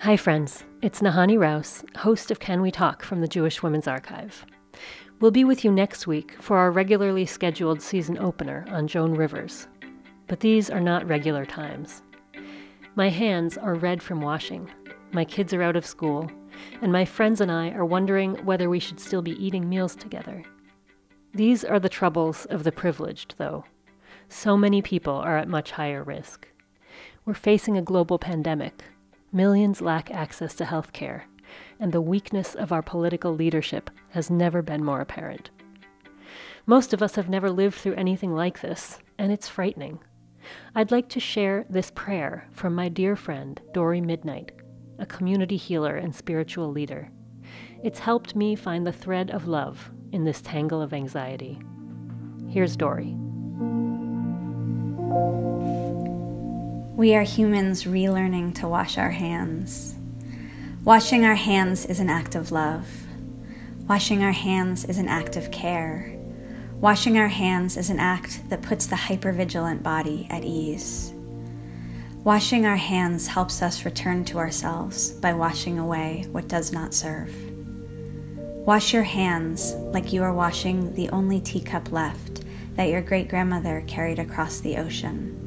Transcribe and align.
Hi, 0.00 0.18
friends. 0.18 0.62
It's 0.82 1.00
Nahanni 1.00 1.38
Rouse, 1.38 1.82
host 1.96 2.30
of 2.30 2.38
Can 2.38 2.60
We 2.60 2.70
Talk 2.70 3.02
from 3.02 3.20
the 3.20 3.26
Jewish 3.26 3.62
Women's 3.62 3.88
Archive. 3.88 4.44
We'll 5.20 5.30
be 5.30 5.42
with 5.42 5.64
you 5.64 5.72
next 5.72 6.06
week 6.06 6.36
for 6.38 6.58
our 6.58 6.70
regularly 6.70 7.24
scheduled 7.24 7.80
season 7.80 8.18
opener 8.18 8.66
on 8.68 8.88
Joan 8.88 9.14
Rivers. 9.14 9.68
But 10.26 10.40
these 10.40 10.68
are 10.68 10.82
not 10.82 11.08
regular 11.08 11.46
times. 11.46 12.02
My 12.94 13.08
hands 13.08 13.56
are 13.56 13.74
red 13.74 14.02
from 14.02 14.20
washing, 14.20 14.70
my 15.12 15.24
kids 15.24 15.54
are 15.54 15.62
out 15.62 15.76
of 15.76 15.86
school, 15.86 16.30
and 16.82 16.92
my 16.92 17.06
friends 17.06 17.40
and 17.40 17.50
I 17.50 17.70
are 17.70 17.84
wondering 17.84 18.34
whether 18.44 18.68
we 18.68 18.78
should 18.78 19.00
still 19.00 19.22
be 19.22 19.42
eating 19.44 19.66
meals 19.66 19.96
together. 19.96 20.44
These 21.32 21.64
are 21.64 21.80
the 21.80 21.88
troubles 21.88 22.44
of 22.46 22.64
the 22.64 22.72
privileged, 22.72 23.36
though. 23.38 23.64
So 24.28 24.58
many 24.58 24.82
people 24.82 25.14
are 25.14 25.38
at 25.38 25.48
much 25.48 25.70
higher 25.70 26.04
risk. 26.04 26.48
We're 27.24 27.34
facing 27.34 27.78
a 27.78 27.82
global 27.82 28.18
pandemic. 28.18 28.84
Millions 29.32 29.80
lack 29.80 30.10
access 30.10 30.54
to 30.54 30.64
health 30.64 30.92
care, 30.92 31.26
and 31.80 31.92
the 31.92 32.00
weakness 32.00 32.54
of 32.54 32.72
our 32.72 32.82
political 32.82 33.34
leadership 33.34 33.90
has 34.10 34.30
never 34.30 34.62
been 34.62 34.84
more 34.84 35.00
apparent. 35.00 35.50
Most 36.64 36.92
of 36.92 37.02
us 37.02 37.14
have 37.16 37.28
never 37.28 37.50
lived 37.50 37.76
through 37.76 37.94
anything 37.94 38.34
like 38.34 38.60
this, 38.60 38.98
and 39.18 39.32
it's 39.32 39.48
frightening. 39.48 40.00
I'd 40.74 40.90
like 40.90 41.08
to 41.10 41.20
share 41.20 41.64
this 41.68 41.90
prayer 41.90 42.48
from 42.52 42.74
my 42.74 42.88
dear 42.88 43.16
friend, 43.16 43.60
Dori 43.72 44.00
Midnight, 44.00 44.52
a 44.98 45.06
community 45.06 45.56
healer 45.56 45.96
and 45.96 46.14
spiritual 46.14 46.70
leader. 46.70 47.10
It's 47.82 47.98
helped 47.98 48.34
me 48.34 48.56
find 48.56 48.86
the 48.86 48.92
thread 48.92 49.30
of 49.30 49.46
love 49.46 49.90
in 50.12 50.24
this 50.24 50.40
tangle 50.40 50.82
of 50.82 50.92
anxiety. 50.92 51.60
Here's 52.48 52.76
Dori. 52.76 53.16
We 56.96 57.14
are 57.14 57.24
humans 57.24 57.84
relearning 57.84 58.54
to 58.54 58.68
wash 58.68 58.96
our 58.96 59.10
hands. 59.10 59.94
Washing 60.82 61.26
our 61.26 61.34
hands 61.34 61.84
is 61.84 62.00
an 62.00 62.08
act 62.08 62.34
of 62.34 62.52
love. 62.52 62.88
Washing 63.86 64.24
our 64.24 64.32
hands 64.32 64.86
is 64.86 64.96
an 64.96 65.06
act 65.06 65.36
of 65.36 65.50
care. 65.50 66.18
Washing 66.80 67.18
our 67.18 67.28
hands 67.28 67.76
is 67.76 67.90
an 67.90 67.98
act 67.98 68.48
that 68.48 68.62
puts 68.62 68.86
the 68.86 68.96
hypervigilant 68.96 69.82
body 69.82 70.26
at 70.30 70.42
ease. 70.42 71.12
Washing 72.24 72.64
our 72.64 72.76
hands 72.76 73.26
helps 73.26 73.60
us 73.60 73.84
return 73.84 74.24
to 74.24 74.38
ourselves 74.38 75.10
by 75.10 75.34
washing 75.34 75.78
away 75.78 76.24
what 76.32 76.48
does 76.48 76.72
not 76.72 76.94
serve. 76.94 77.30
Wash 78.64 78.94
your 78.94 79.02
hands 79.02 79.74
like 79.74 80.14
you 80.14 80.22
are 80.22 80.32
washing 80.32 80.94
the 80.94 81.10
only 81.10 81.42
teacup 81.42 81.92
left 81.92 82.42
that 82.76 82.88
your 82.88 83.02
great 83.02 83.28
grandmother 83.28 83.84
carried 83.86 84.18
across 84.18 84.60
the 84.60 84.78
ocean, 84.78 85.45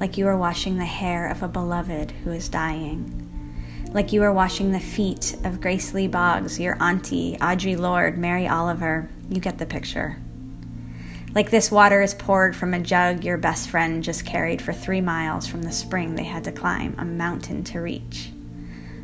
like 0.00 0.16
you 0.16 0.26
are 0.26 0.36
washing 0.36 0.78
the 0.78 0.84
hair 0.84 1.28
of 1.28 1.42
a 1.42 1.48
beloved 1.48 2.10
who 2.10 2.32
is 2.32 2.48
dying, 2.48 3.30
like 3.92 4.12
you 4.12 4.22
are 4.22 4.32
washing 4.32 4.72
the 4.72 4.80
feet 4.80 5.36
of 5.44 5.60
Grace 5.60 5.92
Lee 5.92 6.06
Boggs, 6.06 6.58
your 6.58 6.80
auntie, 6.80 7.36
Audre 7.40 7.78
Lorde, 7.78 8.16
Mary 8.16 8.48
Oliver. 8.48 9.10
You 9.28 9.40
get 9.40 9.58
the 9.58 9.66
picture. 9.66 10.16
Like 11.34 11.50
this 11.50 11.70
water 11.70 12.00
is 12.00 12.14
poured 12.14 12.56
from 12.56 12.72
a 12.72 12.80
jug 12.80 13.24
your 13.24 13.36
best 13.36 13.68
friend 13.68 14.02
just 14.02 14.24
carried 14.24 14.62
for 14.62 14.72
three 14.72 15.00
miles 15.00 15.46
from 15.46 15.62
the 15.62 15.72
spring 15.72 16.14
they 16.14 16.24
had 16.24 16.44
to 16.44 16.52
climb 16.52 16.94
a 16.98 17.04
mountain 17.04 17.64
to 17.64 17.80
reach. 17.80 18.30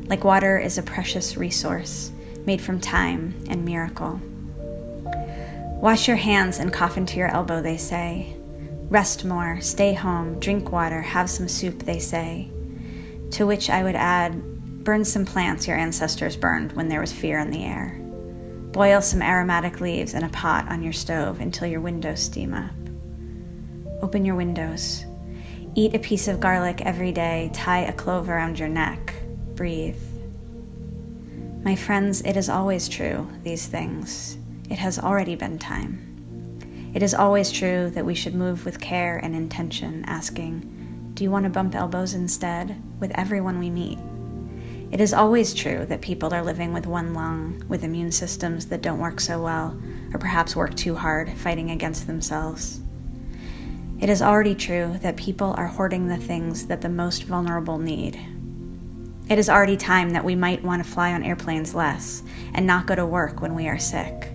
Like 0.07 0.25
water 0.25 0.57
is 0.57 0.79
a 0.79 0.83
precious 0.83 1.37
resource 1.37 2.13
made 2.47 2.61
from 2.61 2.81
time 2.81 3.35
and 3.49 3.65
miracle. 3.65 4.21
Wash 5.81 6.07
your 6.07 6.17
hands 6.17 6.59
and 6.59 6.73
cough 6.73 6.97
into 6.97 7.19
your 7.19 7.29
elbow, 7.29 7.61
they 7.61 7.77
say. 7.77 8.36
Rest 8.89 9.25
more, 9.25 9.61
stay 9.61 9.95
home, 9.95 10.39
drink 10.39 10.70
water, 10.70 11.03
have 11.03 11.29
some 11.29 11.48
soup, 11.48 11.81
they 11.81 11.98
say. 11.98 12.51
To 13.33 13.45
which 13.45 13.69
I 13.69 13.83
would 13.83 13.97
add, 13.97 14.84
burn 14.84 15.05
some 15.05 15.25
plants 15.25 15.66
your 15.66 15.77
ancestors 15.77 16.37
burned 16.37 16.72
when 16.72 16.88
there 16.88 17.00
was 17.00 17.12
fear 17.12 17.41
in 17.41 17.50
the 17.50 17.65
air. 17.65 18.00
Boil 18.72 19.03
some 19.03 19.22
aromatic 19.22 19.81
leaves 19.81 20.15
in 20.15 20.22
a 20.22 20.28
pot 20.28 20.69
on 20.69 20.83
your 20.83 20.93
stove 20.93 21.41
until 21.41 21.66
your 21.66 21.81
windows 21.81 22.22
steam 22.22 22.55
up. 22.55 22.71
Open 24.03 24.25
your 24.25 24.37
windows. 24.37 25.05
Eat 25.75 25.94
a 25.94 25.99
piece 25.99 26.28
of 26.28 26.38
garlic 26.38 26.82
every 26.82 27.11
day. 27.11 27.50
Tie 27.53 27.81
a 27.81 27.93
clove 27.93 28.28
around 28.28 28.59
your 28.59 28.69
neck. 28.69 29.15
Breathe. 29.56 29.99
My 31.65 31.75
friends, 31.75 32.21
it 32.21 32.37
is 32.37 32.49
always 32.49 32.88
true, 32.88 33.28
these 33.43 33.66
things. 33.66 34.38
It 34.71 34.78
has 34.78 34.99
already 35.00 35.34
been 35.34 35.59
time. 35.59 36.16
It 36.95 37.03
is 37.03 37.15
always 37.15 37.53
true 37.53 37.91
that 37.91 38.07
we 38.07 38.15
should 38.15 38.35
move 38.35 38.65
with 38.65 38.81
care 38.81 39.19
and 39.19 39.35
intention, 39.35 40.05
asking, 40.07 41.11
Do 41.15 41.25
you 41.25 41.31
want 41.31 41.45
to 41.45 41.51
bump 41.51 41.75
elbows 41.75 42.15
instead? 42.15 42.81
with 42.99 43.13
everyone 43.15 43.59
we 43.59 43.71
meet. 43.71 43.99
It 44.91 45.01
is 45.01 45.13
always 45.13 45.53
true 45.53 45.85
that 45.87 46.01
people 46.01 46.33
are 46.33 46.43
living 46.43 46.73
with 46.73 46.87
one 46.87 47.13
lung, 47.13 47.63
with 47.69 47.85
immune 47.85 48.13
systems 48.13 48.67
that 48.67 48.83
don't 48.83 49.01
work 49.01 49.21
so 49.21 49.43
well, 49.43 49.77
or 50.15 50.19
perhaps 50.19 50.55
work 50.57 50.75
too 50.75 50.95
hard, 50.95 51.31
fighting 51.33 51.71
against 51.71 52.07
themselves. 52.07 52.81
It 54.01 54.09
is 54.09 54.23
already 54.23 54.55
true 54.55 54.97
that 55.03 55.17
people 55.17 55.55
are 55.59 55.67
hoarding 55.67 56.07
the 56.07 56.17
things 56.17 56.67
that 56.67 56.83
the 56.83 56.89
most 56.89 57.25
vulnerable 57.25 57.79
need. 57.79 58.19
It 59.29 59.39
is 59.39 59.51
already 59.51 59.77
time 59.77 60.11
that 60.11 60.25
we 60.25 60.37
might 60.37 60.63
want 60.63 60.85
to 60.85 60.89
fly 60.91 61.13
on 61.13 61.25
airplanes 61.25 61.75
less 61.75 62.23
and 62.55 62.67
not 62.67 62.87
go 62.87 62.95
to 62.95 63.05
work 63.05 63.41
when 63.41 63.55
we 63.55 63.69
are 63.69 63.79
sick. 63.79 64.31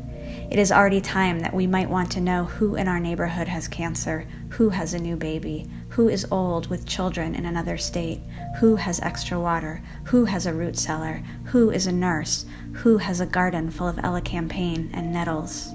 It 0.51 0.59
is 0.59 0.69
already 0.69 0.99
time 0.99 1.39
that 1.39 1.53
we 1.53 1.65
might 1.65 1.89
want 1.89 2.11
to 2.11 2.19
know 2.19 2.43
who 2.43 2.75
in 2.75 2.89
our 2.89 2.99
neighborhood 2.99 3.47
has 3.47 3.69
cancer, 3.69 4.27
who 4.49 4.67
has 4.67 4.93
a 4.93 4.99
new 4.99 5.15
baby, 5.15 5.65
who 5.87 6.09
is 6.09 6.27
old 6.29 6.67
with 6.67 6.85
children 6.85 7.35
in 7.35 7.45
another 7.45 7.77
state, 7.77 8.19
who 8.59 8.75
has 8.75 8.99
extra 8.99 9.39
water, 9.39 9.81
who 10.03 10.25
has 10.25 10.45
a 10.45 10.53
root 10.53 10.77
cellar, 10.77 11.23
who 11.45 11.71
is 11.71 11.87
a 11.87 11.91
nurse, 11.93 12.45
who 12.73 12.97
has 12.97 13.21
a 13.21 13.25
garden 13.25 13.71
full 13.71 13.87
of 13.87 13.95
elecampane 13.95 14.89
and 14.91 15.13
nettles. 15.13 15.71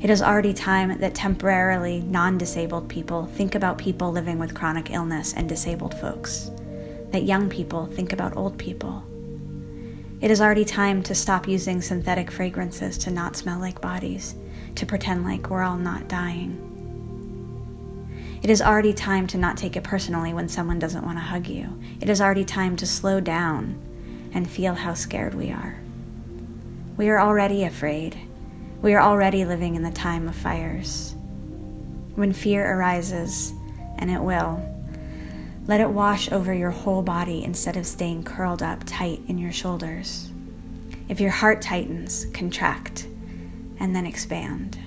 It 0.00 0.08
is 0.08 0.22
already 0.22 0.54
time 0.54 0.98
that 1.00 1.14
temporarily 1.14 2.00
non 2.00 2.38
disabled 2.38 2.88
people 2.88 3.26
think 3.26 3.54
about 3.54 3.76
people 3.76 4.10
living 4.10 4.38
with 4.38 4.54
chronic 4.54 4.90
illness 4.90 5.34
and 5.34 5.46
disabled 5.46 5.92
folks, 6.00 6.50
that 7.10 7.24
young 7.24 7.50
people 7.50 7.84
think 7.84 8.14
about 8.14 8.38
old 8.38 8.56
people 8.56 9.04
it 10.24 10.30
is 10.30 10.40
already 10.40 10.64
time 10.64 11.02
to 11.02 11.14
stop 11.14 11.46
using 11.46 11.82
synthetic 11.82 12.30
fragrances 12.30 12.96
to 12.96 13.10
not 13.10 13.36
smell 13.36 13.58
like 13.58 13.82
bodies, 13.82 14.34
to 14.74 14.86
pretend 14.86 15.22
like 15.22 15.50
we're 15.50 15.62
all 15.62 15.76
not 15.76 16.08
dying. 16.08 16.58
It 18.42 18.48
is 18.48 18.62
already 18.62 18.94
time 18.94 19.26
to 19.26 19.36
not 19.36 19.58
take 19.58 19.76
it 19.76 19.84
personally 19.84 20.32
when 20.32 20.48
someone 20.48 20.78
doesn't 20.78 21.04
want 21.04 21.18
to 21.18 21.22
hug 21.22 21.46
you. 21.46 21.78
It 22.00 22.08
is 22.08 22.22
already 22.22 22.46
time 22.46 22.74
to 22.76 22.86
slow 22.86 23.20
down 23.20 23.78
and 24.32 24.50
feel 24.50 24.72
how 24.72 24.94
scared 24.94 25.34
we 25.34 25.50
are. 25.50 25.78
We 26.96 27.10
are 27.10 27.20
already 27.20 27.64
afraid. 27.64 28.16
We 28.80 28.94
are 28.94 29.02
already 29.02 29.44
living 29.44 29.74
in 29.74 29.82
the 29.82 29.90
time 29.90 30.26
of 30.26 30.34
fires. 30.34 31.14
When 32.14 32.32
fear 32.32 32.78
arises, 32.78 33.52
and 33.98 34.10
it 34.10 34.22
will, 34.22 34.73
let 35.66 35.80
it 35.80 35.88
wash 35.88 36.30
over 36.30 36.52
your 36.52 36.70
whole 36.70 37.02
body 37.02 37.42
instead 37.42 37.76
of 37.76 37.86
staying 37.86 38.22
curled 38.24 38.62
up 38.62 38.82
tight 38.84 39.22
in 39.28 39.38
your 39.38 39.52
shoulders. 39.52 40.30
If 41.08 41.20
your 41.20 41.30
heart 41.30 41.62
tightens, 41.62 42.26
contract 42.34 43.06
and 43.80 43.96
then 43.96 44.06
expand. 44.06 44.78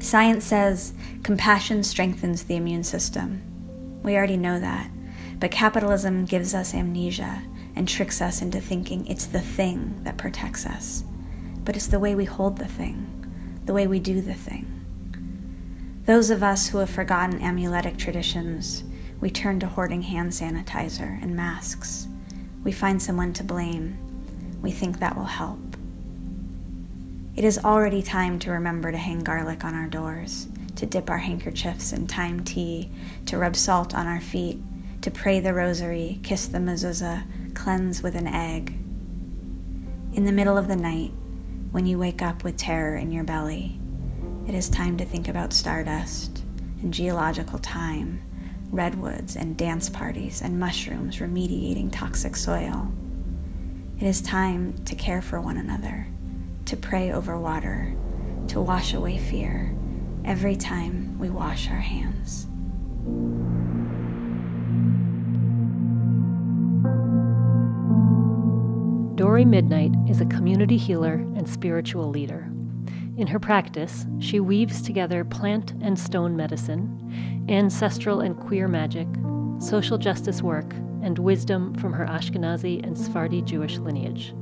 Science 0.00 0.44
says 0.44 0.92
compassion 1.22 1.82
strengthens 1.82 2.44
the 2.44 2.56
immune 2.56 2.84
system. 2.84 3.42
We 4.02 4.16
already 4.16 4.36
know 4.36 4.60
that, 4.60 4.90
but 5.40 5.50
capitalism 5.50 6.26
gives 6.26 6.54
us 6.54 6.74
amnesia 6.74 7.42
and 7.74 7.88
tricks 7.88 8.20
us 8.20 8.42
into 8.42 8.60
thinking 8.60 9.06
it's 9.06 9.26
the 9.26 9.40
thing 9.40 9.98
that 10.04 10.18
protects 10.18 10.66
us. 10.66 11.04
But 11.64 11.74
it's 11.74 11.86
the 11.86 11.98
way 11.98 12.14
we 12.14 12.26
hold 12.26 12.58
the 12.58 12.68
thing, 12.68 13.60
the 13.64 13.72
way 13.72 13.86
we 13.86 13.98
do 13.98 14.20
the 14.20 14.34
thing. 14.34 14.70
Those 16.04 16.28
of 16.28 16.42
us 16.42 16.68
who 16.68 16.78
have 16.78 16.90
forgotten 16.90 17.42
amuletic 17.42 17.96
traditions 17.96 18.84
we 19.24 19.30
turn 19.30 19.58
to 19.58 19.66
hoarding 19.66 20.02
hand 20.02 20.30
sanitizer 20.30 21.18
and 21.22 21.34
masks. 21.34 22.08
We 22.62 22.72
find 22.72 23.00
someone 23.00 23.32
to 23.32 23.42
blame. 23.42 23.96
We 24.60 24.70
think 24.70 24.98
that 24.98 25.16
will 25.16 25.24
help. 25.24 25.78
It 27.34 27.42
is 27.42 27.64
already 27.64 28.02
time 28.02 28.38
to 28.40 28.50
remember 28.50 28.92
to 28.92 28.98
hang 28.98 29.20
garlic 29.20 29.64
on 29.64 29.72
our 29.72 29.86
doors, 29.86 30.46
to 30.76 30.84
dip 30.84 31.08
our 31.08 31.16
handkerchiefs 31.16 31.94
in 31.94 32.06
thyme 32.06 32.44
tea, 32.44 32.90
to 33.24 33.38
rub 33.38 33.56
salt 33.56 33.94
on 33.94 34.06
our 34.06 34.20
feet, 34.20 34.58
to 35.00 35.10
pray 35.10 35.40
the 35.40 35.54
rosary, 35.54 36.20
kiss 36.22 36.46
the 36.46 36.58
mezuzah, 36.58 37.24
cleanse 37.54 38.02
with 38.02 38.16
an 38.16 38.26
egg. 38.26 38.76
In 40.12 40.26
the 40.26 40.32
middle 40.32 40.58
of 40.58 40.68
the 40.68 40.76
night, 40.76 41.12
when 41.70 41.86
you 41.86 41.98
wake 41.98 42.20
up 42.20 42.44
with 42.44 42.58
terror 42.58 42.96
in 42.96 43.10
your 43.10 43.24
belly, 43.24 43.80
it 44.46 44.54
is 44.54 44.68
time 44.68 44.98
to 44.98 45.06
think 45.06 45.28
about 45.28 45.54
stardust 45.54 46.42
and 46.82 46.92
geological 46.92 47.58
time 47.60 48.20
redwoods 48.74 49.36
and 49.36 49.56
dance 49.56 49.88
parties 49.88 50.42
and 50.42 50.58
mushrooms 50.58 51.18
remediating 51.18 51.90
toxic 51.92 52.34
soil. 52.36 52.92
It 53.98 54.06
is 54.06 54.20
time 54.20 54.74
to 54.84 54.94
care 54.96 55.22
for 55.22 55.40
one 55.40 55.56
another, 55.56 56.08
to 56.66 56.76
pray 56.76 57.12
over 57.12 57.38
water, 57.38 57.94
to 58.48 58.60
wash 58.60 58.92
away 58.92 59.18
fear 59.18 59.74
every 60.24 60.56
time 60.56 61.18
we 61.18 61.30
wash 61.30 61.70
our 61.70 61.76
hands. 61.76 62.46
Dori 69.16 69.44
Midnight 69.44 69.92
is 70.08 70.20
a 70.20 70.26
community 70.26 70.76
healer 70.76 71.14
and 71.36 71.48
spiritual 71.48 72.10
leader. 72.10 72.50
In 73.16 73.28
her 73.28 73.38
practice, 73.38 74.06
she 74.18 74.40
weaves 74.40 74.82
together 74.82 75.24
plant 75.24 75.72
and 75.80 75.96
stone 75.96 76.36
medicine, 76.36 77.33
ancestral 77.48 78.20
and 78.20 78.36
queer 78.36 78.68
magic, 78.68 79.08
social 79.58 79.98
justice 79.98 80.42
work, 80.42 80.72
and 81.02 81.18
wisdom 81.18 81.74
from 81.74 81.92
her 81.92 82.06
Ashkenazi 82.06 82.84
and 82.84 82.96
Sephardi 82.96 83.42
Jewish 83.42 83.78
lineage. 83.78 84.34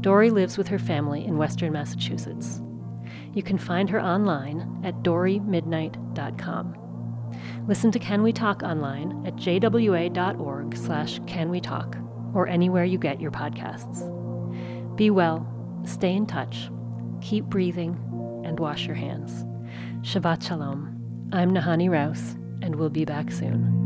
Dori 0.00 0.30
lives 0.30 0.56
with 0.56 0.68
her 0.68 0.78
family 0.78 1.24
in 1.24 1.36
western 1.36 1.72
Massachusetts. 1.72 2.60
You 3.34 3.42
can 3.42 3.58
find 3.58 3.90
her 3.90 4.00
online 4.00 4.80
at 4.84 5.02
dorimidnight.com. 5.02 6.76
Listen 7.66 7.92
to 7.92 7.98
Can 7.98 8.22
We 8.22 8.32
Talk 8.32 8.62
online 8.62 9.24
at 9.26 9.36
jwa.org 9.36 10.76
slash 10.76 11.20
canwetalk 11.20 12.34
or 12.34 12.48
anywhere 12.48 12.84
you 12.84 12.98
get 12.98 13.20
your 13.20 13.30
podcasts. 13.30 14.06
Be 14.96 15.10
well, 15.10 15.46
stay 15.84 16.14
in 16.14 16.26
touch, 16.26 16.70
keep 17.20 17.44
breathing, 17.44 17.98
and 18.44 18.58
wash 18.58 18.86
your 18.86 18.96
hands. 18.96 19.44
Shabbat 20.02 20.46
Shalom. 20.46 20.99
I'm 21.32 21.54
Nahanni 21.54 21.88
Rouse, 21.88 22.34
and 22.60 22.74
we'll 22.74 22.90
be 22.90 23.04
back 23.04 23.30
soon. 23.30 23.79